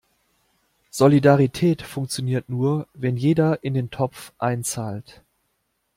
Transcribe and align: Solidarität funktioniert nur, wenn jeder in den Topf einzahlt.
Solidarität 0.89 1.83
funktioniert 1.83 2.49
nur, 2.49 2.87
wenn 2.95 3.17
jeder 3.17 3.63
in 3.63 3.75
den 3.75 3.91
Topf 3.91 4.33
einzahlt. 4.39 5.21